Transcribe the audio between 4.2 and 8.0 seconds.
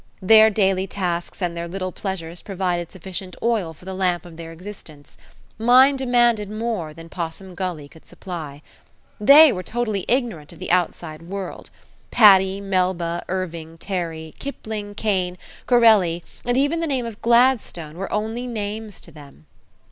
of their existence mine demanded more than Possum Gully